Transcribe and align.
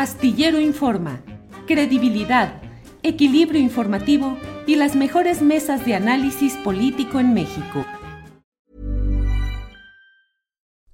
Astillero 0.00 0.58
Informa, 0.58 1.20
credibilidad, 1.66 2.62
equilibrio 3.02 3.60
informativo 3.60 4.38
y 4.66 4.76
las 4.76 4.96
mejores 4.96 5.42
mesas 5.42 5.84
de 5.84 5.94
análisis 5.94 6.54
político 6.64 7.20
en 7.20 7.34
México. 7.34 7.84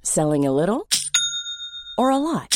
Selling 0.02 0.44
a 0.44 0.50
little 0.50 0.88
or 1.96 2.10
a 2.10 2.18
lot? 2.18 2.55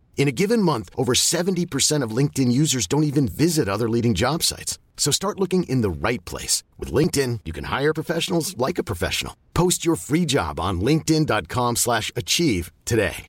In 0.15 0.27
a 0.27 0.31
given 0.31 0.61
month, 0.61 0.89
over 0.95 1.13
70% 1.13 2.03
of 2.03 2.15
LinkedIn 2.15 2.51
users 2.51 2.85
don't 2.85 3.03
even 3.03 3.27
visit 3.27 3.67
other 3.67 3.89
leading 3.89 4.13
job 4.13 4.43
sites. 4.43 4.77
So 4.95 5.11
start 5.11 5.39
looking 5.39 5.63
in 5.63 5.81
the 5.81 5.89
right 5.89 6.23
place. 6.25 6.63
With 6.77 6.93
LinkedIn, 6.93 7.39
you 7.43 7.51
can 7.51 7.65
hire 7.65 7.91
professionals 7.93 8.55
like 8.55 8.77
a 8.77 8.83
professional. 8.83 9.35
Post 9.55 9.83
your 9.83 9.95
free 9.95 10.25
job 10.25 10.59
on 10.59 10.79
linkedin.com 10.79 11.75
slash 11.77 12.11
achieve 12.15 12.71
today. 12.85 13.25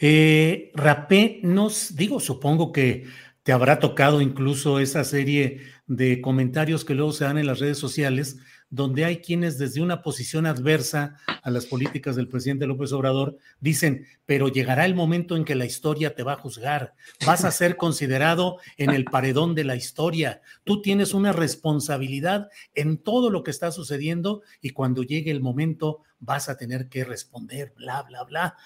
Eh, 0.00 0.70
Rapé, 0.76 1.40
nos 1.42 1.96
digo, 1.96 2.20
supongo 2.20 2.70
que 2.72 3.08
te 3.42 3.52
habrá 3.52 3.80
tocado 3.80 4.20
incluso 4.20 4.78
esa 4.78 5.02
serie 5.02 5.60
de 5.88 6.20
comentarios 6.20 6.84
que 6.84 6.94
luego 6.94 7.12
se 7.12 7.24
dan 7.24 7.38
en 7.38 7.46
las 7.46 7.58
redes 7.58 7.78
sociales 7.78 8.36
donde 8.70 9.06
hay 9.06 9.18
quienes 9.18 9.56
desde 9.56 9.80
una 9.80 10.02
posición 10.02 10.44
adversa 10.44 11.16
a 11.42 11.50
las 11.50 11.64
políticas 11.64 12.16
del 12.16 12.28
presidente 12.28 12.66
López 12.66 12.92
Obrador 12.92 13.38
dicen, 13.60 14.06
pero 14.26 14.48
llegará 14.48 14.84
el 14.84 14.94
momento 14.94 15.36
en 15.36 15.44
que 15.44 15.54
la 15.54 15.64
historia 15.64 16.14
te 16.14 16.22
va 16.22 16.34
a 16.34 16.36
juzgar, 16.36 16.92
vas 17.24 17.44
a 17.44 17.50
ser 17.50 17.76
considerado 17.76 18.58
en 18.76 18.90
el 18.90 19.04
paredón 19.04 19.54
de 19.54 19.64
la 19.64 19.76
historia, 19.76 20.42
tú 20.64 20.82
tienes 20.82 21.14
una 21.14 21.32
responsabilidad 21.32 22.50
en 22.74 22.98
todo 22.98 23.30
lo 23.30 23.42
que 23.42 23.50
está 23.50 23.72
sucediendo 23.72 24.42
y 24.60 24.70
cuando 24.70 25.02
llegue 25.02 25.30
el 25.30 25.40
momento 25.40 26.02
vas 26.20 26.50
a 26.50 26.58
tener 26.58 26.88
que 26.88 27.04
responder, 27.04 27.72
bla, 27.76 28.02
bla, 28.02 28.24
bla 28.24 28.56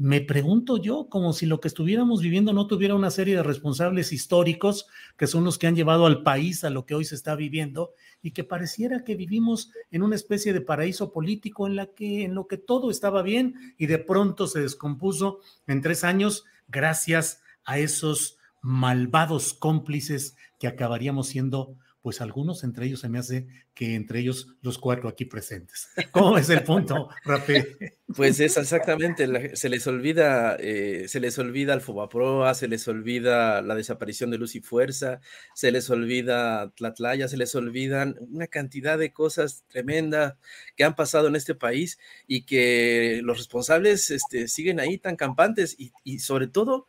me 0.00 0.22
pregunto 0.22 0.78
yo, 0.78 1.10
como 1.10 1.34
si 1.34 1.44
lo 1.44 1.60
que 1.60 1.68
estuviéramos 1.68 2.22
viviendo 2.22 2.54
no 2.54 2.66
tuviera 2.66 2.94
una 2.94 3.10
serie 3.10 3.36
de 3.36 3.42
responsables 3.42 4.14
históricos 4.14 4.86
que 5.18 5.26
son 5.26 5.44
los 5.44 5.58
que 5.58 5.66
han 5.66 5.76
llevado 5.76 6.06
al 6.06 6.22
país 6.22 6.64
a 6.64 6.70
lo 6.70 6.86
que 6.86 6.94
hoy 6.94 7.04
se 7.04 7.14
está 7.14 7.36
viviendo 7.36 7.92
y 8.22 8.30
que 8.30 8.42
pareciera 8.42 9.04
que 9.04 9.14
vivimos 9.14 9.72
en 9.90 10.02
una 10.02 10.14
especie 10.14 10.54
de 10.54 10.62
paraíso 10.62 11.12
político 11.12 11.66
en 11.66 11.76
la 11.76 11.84
que 11.84 12.24
en 12.24 12.34
lo 12.34 12.46
que 12.46 12.56
todo 12.56 12.90
estaba 12.90 13.20
bien 13.20 13.74
y 13.76 13.88
de 13.88 13.98
pronto 13.98 14.46
se 14.46 14.62
descompuso 14.62 15.40
en 15.66 15.82
tres 15.82 16.02
años 16.02 16.46
gracias 16.68 17.42
a 17.66 17.78
esos 17.78 18.38
malvados 18.62 19.52
cómplices 19.52 20.34
que 20.58 20.66
acabaríamos 20.66 21.26
siendo 21.26 21.76
pues 22.02 22.22
algunos, 22.22 22.64
entre 22.64 22.86
ellos 22.86 23.00
se 23.00 23.08
me 23.10 23.18
hace 23.18 23.46
que 23.74 23.94
entre 23.94 24.20
ellos 24.20 24.56
los 24.62 24.78
cuatro 24.78 25.08
aquí 25.08 25.26
presentes. 25.26 25.88
¿Cómo 26.12 26.38
es 26.38 26.48
el 26.48 26.62
punto, 26.62 27.10
Rafael? 27.24 27.76
Pues 28.16 28.40
es 28.40 28.56
exactamente, 28.56 29.54
se 29.54 29.68
les 29.68 29.86
olvida, 29.86 30.56
eh, 30.58 31.04
se 31.08 31.20
les 31.20 31.38
olvida 31.38 31.74
el 31.74 31.80
Fobaproa, 31.80 32.54
se 32.54 32.68
les 32.68 32.88
olvida 32.88 33.60
la 33.62 33.74
desaparición 33.74 34.30
de 34.30 34.38
Luz 34.38 34.56
y 34.56 34.60
Fuerza, 34.60 35.20
se 35.54 35.70
les 35.70 35.90
olvida 35.90 36.70
Tlatlaya, 36.70 37.28
se 37.28 37.36
les 37.36 37.54
olvidan 37.54 38.16
una 38.20 38.46
cantidad 38.46 38.98
de 38.98 39.12
cosas 39.12 39.64
tremendas 39.68 40.34
que 40.76 40.84
han 40.84 40.96
pasado 40.96 41.28
en 41.28 41.36
este 41.36 41.54
país 41.54 41.98
y 42.26 42.46
que 42.46 43.20
los 43.22 43.36
responsables 43.36 44.10
este, 44.10 44.48
siguen 44.48 44.80
ahí 44.80 44.96
tan 44.96 45.16
campantes 45.16 45.76
y, 45.78 45.92
y 46.02 46.20
sobre 46.20 46.48
todo 46.48 46.86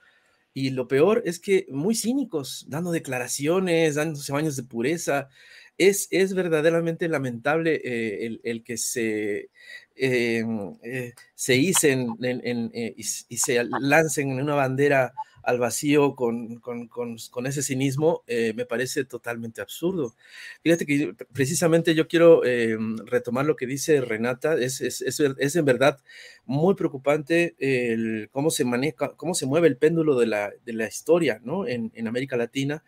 y 0.54 0.72
lo 0.72 0.88
peor 0.88 1.24
es 1.26 1.40
que 1.40 1.66
muy 1.70 1.96
cínicos, 1.96 2.66
dando 2.68 2.92
declaraciones, 2.92 3.96
dándose 3.96 4.32
baños 4.32 4.56
de 4.56 4.64
pureza. 4.64 5.30
Es, 5.78 6.08
es 6.12 6.34
verdaderamente 6.34 7.08
lamentable 7.08 7.82
eh, 7.84 8.40
el, 8.44 8.64
que 8.64 8.78
se, 8.78 9.50
em, 9.96 10.76
eh, 10.84 11.14
se 11.34 11.56
hicen 11.56 12.16
eh, 12.22 12.94
y, 12.98 13.04
se 13.04 13.64
lancen 13.80 14.32
en 14.32 14.42
una 14.42 14.56
bandera 14.56 15.14
al 15.44 15.60
vacío 15.60 16.16
con, 16.16 16.58
con, 16.58 16.88
con, 16.88 17.46
ese 17.46 17.64
cinismo 17.64 18.24
eh, 18.28 18.54
me 18.56 18.66
parece 18.66 19.06
totalmente 19.06 19.62
absurdo. 19.62 20.16
Fíjate 20.64 20.86
que 20.86 21.16
precisamente 21.34 21.96
yo 21.96 22.08
quiero 22.08 22.44
eh, 22.46 22.78
retomar 23.06 23.46
lo 23.46 23.56
que 23.56 23.66
dice 23.66 24.02
Renata, 24.02 24.56
es, 24.56 24.82
es, 24.82 25.02
es, 25.02 25.56
en 25.56 25.66
verdad 25.66 26.00
muy 26.46 26.76
preocupante 26.76 27.56
el, 27.60 28.30
cómo, 28.32 28.52
se 28.52 28.66
maneja, 28.66 29.14
cómo 29.16 29.34
se 29.34 29.46
mueve 29.46 29.68
el 29.68 29.78
péndulo 29.78 30.18
de 30.20 30.28
la, 30.28 30.52
de 30.66 30.74
la 30.74 30.88
historia 30.88 31.40
¿no? 31.44 31.68
en, 31.68 31.92
en 31.96 32.08
América 32.08 32.38
Latina. 32.38 32.84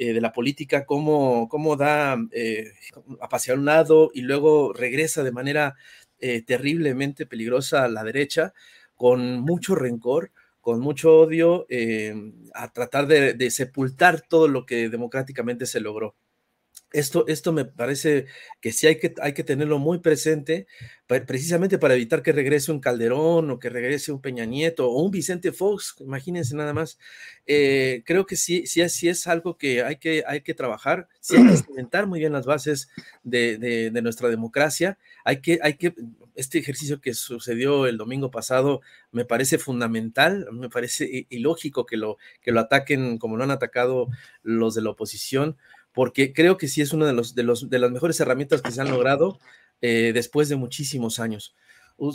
Eh, 0.00 0.12
de 0.12 0.20
la 0.20 0.32
política, 0.32 0.86
cómo, 0.86 1.48
cómo 1.48 1.74
da 1.74 2.12
a 2.12 3.28
pasear 3.28 3.58
un 3.58 3.64
lado 3.64 4.12
y 4.14 4.20
luego 4.20 4.72
regresa 4.72 5.24
de 5.24 5.32
manera 5.32 5.74
terriblemente 6.46 7.26
peligrosa 7.26 7.82
a 7.82 7.88
la 7.88 8.04
derecha, 8.04 8.54
con 8.94 9.40
mucho 9.40 9.74
rencor, 9.74 10.30
con 10.60 10.80
mucho 10.80 11.18
odio 11.18 11.66
eh, 11.68 12.14
a 12.54 12.72
tratar 12.72 13.06
de, 13.06 13.50
sepultar 13.50 14.22
todo 14.28 14.48
lo 14.48 14.66
que 14.66 14.88
democráticamente 14.88 15.66
se 15.66 15.80
logró. 15.80 16.16
Esto, 16.92 17.26
esto 17.26 17.52
me 17.52 17.66
parece 17.66 18.26
que 18.60 18.72
sí 18.72 18.86
hay 18.86 18.98
que, 18.98 19.14
hay 19.20 19.34
que 19.34 19.44
tenerlo 19.44 19.78
muy 19.78 19.98
presente, 19.98 20.66
precisamente 21.06 21.78
para 21.78 21.94
evitar 21.94 22.22
que 22.22 22.32
regrese 22.32 22.72
un 22.72 22.80
Calderón 22.80 23.50
o 23.50 23.58
que 23.58 23.68
regrese 23.68 24.10
un 24.10 24.20
Peña 24.22 24.46
Nieto 24.46 24.88
o 24.90 25.02
un 25.02 25.10
Vicente 25.10 25.52
Fox, 25.52 25.96
imagínense 26.00 26.56
nada 26.56 26.72
más. 26.72 26.98
Eh, 27.46 28.02
creo 28.06 28.26
que 28.26 28.36
sí, 28.36 28.66
sí, 28.66 28.86
sí 28.88 29.08
es 29.08 29.26
algo 29.26 29.58
que 29.58 29.82
hay 29.82 29.96
que, 29.96 30.24
hay 30.26 30.42
que 30.42 30.54
trabajar, 30.54 31.08
sí 31.20 31.36
hay 31.36 31.46
que 31.46 31.56
cimentar 31.66 32.06
muy 32.06 32.20
bien 32.20 32.32
las 32.32 32.46
bases 32.46 32.88
de, 33.22 33.58
de, 33.58 34.02
nuestra 34.02 34.28
democracia, 34.28 34.98
hay 35.24 35.40
que, 35.40 35.58
hay 35.62 35.74
que, 35.74 35.94
este 36.34 36.58
ejercicio 36.58 37.00
que 37.00 37.14
sucedió 37.14 37.86
el 37.86 37.98
domingo 37.98 38.30
pasado 38.30 38.80
me 39.10 39.24
parece 39.24 39.58
fundamental, 39.58 40.46
me 40.52 40.68
parece 40.70 41.26
ilógico 41.30 41.84
que 41.84 41.96
lo, 41.96 42.16
que 42.40 42.52
lo 42.52 42.60
ataquen 42.60 43.18
como 43.18 43.36
lo 43.36 43.44
han 43.44 43.50
atacado 43.50 44.08
los 44.42 44.74
de 44.74 44.82
la 44.82 44.90
oposición, 44.90 45.56
porque 45.92 46.32
creo 46.32 46.56
que 46.56 46.68
sí 46.68 46.80
es 46.80 46.92
una 46.92 47.06
de, 47.06 47.12
los, 47.12 47.34
de, 47.34 47.42
los, 47.42 47.68
de 47.68 47.78
las 47.78 47.90
mejores 47.90 48.20
herramientas 48.20 48.62
que 48.62 48.70
se 48.70 48.80
han 48.80 48.90
logrado 48.90 49.38
eh, 49.80 50.12
después 50.14 50.48
de 50.48 50.56
muchísimos 50.56 51.18
años. 51.18 51.54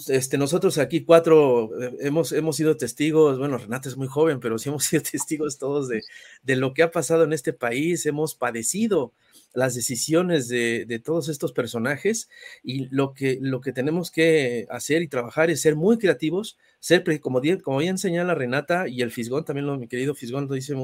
Este, 0.07 0.37
nosotros 0.37 0.77
aquí 0.77 1.03
cuatro 1.03 1.69
eh, 1.81 1.97
hemos, 2.01 2.31
hemos 2.31 2.55
sido 2.55 2.77
testigos, 2.77 3.37
bueno, 3.37 3.57
Renata 3.57 3.89
es 3.89 3.97
muy 3.97 4.07
joven, 4.07 4.39
pero 4.39 4.57
sí 4.57 4.69
hemos 4.69 4.85
sido 4.85 5.03
testigos 5.11 5.57
todos 5.57 5.89
de, 5.89 6.01
de 6.43 6.55
lo 6.55 6.73
que 6.73 6.83
ha 6.83 6.91
pasado 6.91 7.25
en 7.25 7.33
este 7.33 7.51
país, 7.51 8.05
hemos 8.05 8.33
padecido 8.33 9.11
las 9.53 9.75
decisiones 9.75 10.47
de, 10.47 11.01
todos 11.03 11.29
estos 11.29 11.53
personajes 11.53 12.29
y 12.63 12.87
lo 12.89 13.13
que, 13.13 13.37
lo 13.41 13.61
que 13.61 13.71
tenemos 13.71 14.09
que 14.09 14.65
hacer 14.69 15.01
y 15.01 15.07
trabajar 15.07 15.49
es 15.49 15.61
ser 15.61 15.75
muy 15.75 15.97
creativos, 15.97 16.57
ser, 16.79 17.03
como, 17.21 17.41
como 17.61 17.77
bien 17.77 17.97
señala 17.97 18.35
Renata 18.35 18.87
y 18.87 19.01
el 19.01 19.11
Fisgón, 19.11 19.45
también 19.45 19.67
lo, 19.67 19.77
mi 19.77 19.87
querido 19.87 20.15
Fisgón 20.15 20.47
lo 20.47 20.55
dice 20.55 20.75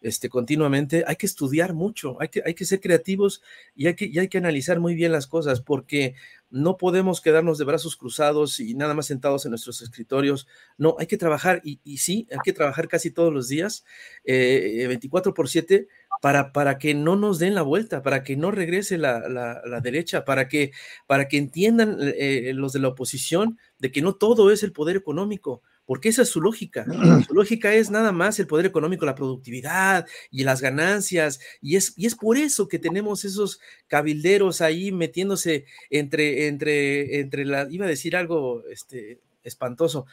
este, 0.00 0.28
continuamente, 0.28 1.04
hay 1.06 1.16
que 1.16 1.26
estudiar 1.26 1.74
mucho, 1.74 2.20
hay 2.20 2.28
que, 2.28 2.42
hay 2.44 2.54
que 2.54 2.64
ser 2.64 2.80
creativos 2.80 3.42
y 3.74 3.86
hay 3.86 3.94
que, 3.94 4.06
y 4.06 4.18
hay 4.18 4.28
que 4.28 4.38
analizar 4.38 4.80
muy 4.80 4.94
bien 4.94 5.12
las 5.12 5.26
cosas 5.26 5.60
porque 5.60 6.14
no 6.50 6.76
podemos 6.76 7.20
quedarnos 7.20 7.58
de 7.58 7.64
brazos 7.64 7.96
cruzados 7.96 8.60
y 8.60 8.74
nada 8.74 8.94
más 8.94 9.06
sentados 9.06 9.44
en 9.44 9.50
nuestros 9.50 9.82
escritorios. 9.82 10.48
No, 10.78 10.96
hay 10.98 11.06
que 11.06 11.16
trabajar 11.16 11.60
y, 11.64 11.78
sí, 11.98 12.26
hay 12.30 12.38
que 12.42 12.52
trabajar 12.52 12.88
casi 12.88 13.10
todos 13.10 13.32
los 13.32 13.48
días, 13.48 13.84
24 14.24 15.30
eh, 15.30 15.34
por 15.34 15.48
7, 15.48 15.88
para, 16.20 16.52
para 16.52 16.78
que 16.78 16.94
no 16.94 17.16
nos 17.16 17.38
den 17.38 17.54
la 17.54 17.62
vuelta, 17.62 18.02
para 18.02 18.24
que 18.24 18.36
no 18.36 18.50
regrese 18.50 18.98
la, 18.98 19.28
la, 19.28 19.80
derecha, 19.80 20.24
para 20.24 20.48
que, 20.48 20.72
para 21.06 21.28
que 21.28 21.38
entiendan 21.38 21.98
eh, 22.00 22.52
los 22.54 22.72
de 22.72 22.80
la 22.80 22.88
oposición 22.88 23.58
de 23.78 23.92
que 23.92 24.02
no 24.02 24.14
todo 24.14 24.50
es 24.50 24.62
el 24.62 24.72
poder 24.72 24.96
económico, 24.96 25.62
porque 25.90 26.10
esa 26.10 26.22
es 26.22 26.28
su 26.28 26.40
lógica. 26.40 26.86
Su 27.26 27.34
lógica 27.34 27.74
es 27.74 27.90
nada 27.90 28.12
más 28.12 28.38
el 28.38 28.46
poder 28.46 28.64
económico, 28.64 29.04
la 29.06 29.16
productividad 29.16 30.06
y 30.30 30.44
las 30.44 30.60
ganancias, 30.60 31.40
y 31.60 31.74
es, 31.74 31.94
y 31.96 32.06
es 32.06 32.14
por 32.14 32.36
eso 32.36 32.68
que 32.68 32.78
tenemos 32.78 33.24
esos 33.24 33.58
cabilderos 33.88 34.60
ahí 34.60 34.92
metiéndose 34.92 35.64
entre, 35.90 36.46
entre, 36.46 37.18
entre 37.18 37.44
la, 37.44 37.66
iba 37.68 37.86
a 37.86 37.88
decir 37.88 38.14
algo 38.14 38.62
este, 38.68 39.18
espantoso, 39.42 40.06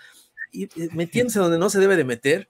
y, 0.52 0.64
eh, 0.64 0.90
metiéndose 0.94 1.38
donde 1.38 1.60
no 1.60 1.70
se 1.70 1.80
debe 1.80 1.96
de 1.96 2.06
meter, 2.06 2.50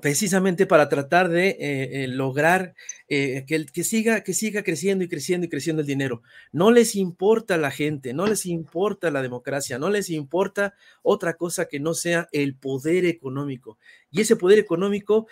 precisamente 0.00 0.66
para 0.66 0.88
tratar 0.88 1.28
de 1.28 1.48
eh, 1.50 2.04
eh, 2.04 2.08
lograr 2.08 2.74
eh, 3.08 3.44
que, 3.46 3.66
que, 3.66 3.84
siga, 3.84 4.22
que 4.22 4.34
siga 4.34 4.62
creciendo 4.62 5.04
y 5.04 5.08
creciendo 5.08 5.46
y 5.46 5.48
creciendo 5.48 5.80
el 5.82 5.86
dinero. 5.86 6.22
No 6.52 6.70
les 6.70 6.96
importa 6.96 7.56
la 7.56 7.70
gente, 7.70 8.12
no 8.12 8.26
les 8.26 8.46
importa 8.46 9.10
la 9.10 9.22
democracia, 9.22 9.78
no 9.78 9.90
les 9.90 10.10
importa 10.10 10.74
otra 11.02 11.34
cosa 11.34 11.66
que 11.66 11.80
no 11.80 11.94
sea 11.94 12.28
el 12.32 12.56
poder 12.56 13.04
económico. 13.04 13.78
Y 14.10 14.20
ese 14.20 14.36
poder 14.36 14.58
económico 14.58 15.26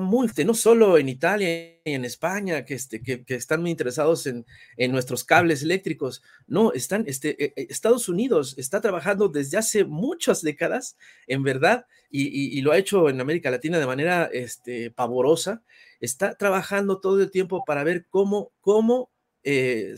muy, 0.00 0.28
no 0.44 0.52
solo 0.52 0.98
en 0.98 1.08
Italia 1.08 1.48
y 1.84 1.92
en 1.92 2.04
España, 2.04 2.66
que, 2.66 2.74
este, 2.74 3.02
que, 3.02 3.24
están 3.28 3.62
muy 3.62 3.70
interesados 3.70 4.26
en, 4.26 4.44
en, 4.76 4.92
nuestros 4.92 5.24
cables 5.24 5.62
eléctricos, 5.62 6.22
no, 6.46 6.72
están, 6.74 7.04
este, 7.06 7.42
eh, 7.42 7.54
eh, 7.56 7.66
Estados 7.70 8.08
Unidos 8.10 8.54
está 8.58 8.82
trabajando 8.82 9.28
desde 9.28 9.56
hace 9.56 9.84
muchas 9.86 10.42
décadas, 10.42 10.98
en 11.26 11.42
verdad, 11.42 11.86
y, 12.10 12.58
y, 12.58 12.60
lo 12.60 12.72
ha 12.72 12.78
hecho 12.78 13.08
en 13.08 13.22
América 13.22 13.50
Latina 13.50 13.78
de 13.78 13.86
manera 13.86 14.28
este, 14.30 14.90
pavorosa, 14.90 15.62
está 16.00 16.34
trabajando 16.34 17.00
todo 17.00 17.22
el 17.22 17.30
tiempo 17.30 17.64
para 17.64 17.82
ver 17.82 18.06
cómo, 18.10 18.52
cómo 18.60 19.10
eh, 19.44 19.94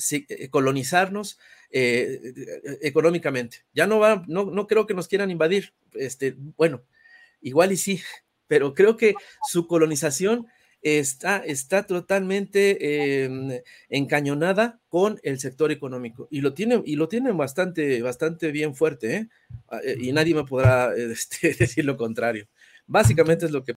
colonizarnos 0.50 1.40
económicamente. 1.70 3.64
Ya 3.72 3.86
no 3.86 3.98
va, 3.98 4.22
no, 4.28 4.44
no 4.44 4.66
creo 4.66 4.86
que 4.86 4.94
nos 4.94 5.08
quieran 5.08 5.30
invadir, 5.30 5.72
este, 5.94 6.36
bueno, 6.36 6.82
igual 7.40 7.72
y 7.72 7.78
sí, 7.78 8.02
pero 8.52 8.74
creo 8.74 8.98
que 8.98 9.14
su 9.48 9.66
colonización 9.66 10.46
está, 10.82 11.38
está 11.38 11.84
totalmente 11.86 13.24
em, 13.24 13.62
encañonada 13.88 14.78
con 14.90 15.18
el 15.22 15.40
sector 15.40 15.72
económico 15.72 16.28
y 16.30 16.42
lo 16.42 16.52
tienen 16.52 16.82
y 16.84 16.96
lo 16.96 17.08
tienen 17.08 17.34
bastante, 17.38 18.02
bastante 18.02 18.52
bien 18.52 18.74
fuerte, 18.74 19.16
¿eh? 19.16 19.28
Ah, 19.70 19.80
eh 19.82 19.96
y 19.98 20.12
nadie 20.12 20.34
me 20.34 20.44
podrá 20.44 20.94
este, 20.96 21.54
decir 21.54 21.86
lo 21.86 21.96
contrario. 21.96 22.46
Básicamente 22.86 23.46
es 23.46 23.52
lo 23.52 23.64
que. 23.64 23.72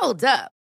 Hold 0.00 0.22
up. 0.22 0.61